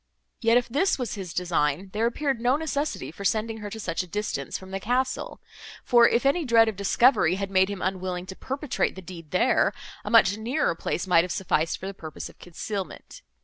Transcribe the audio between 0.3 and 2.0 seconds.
Yet, if this was his design,